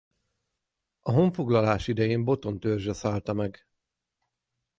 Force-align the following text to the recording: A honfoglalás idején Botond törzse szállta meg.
A 1.01 1.11
honfoglalás 1.11 1.87
idején 1.87 2.23
Botond 2.23 2.59
törzse 2.59 2.93
szállta 2.93 3.33
meg. 3.33 3.65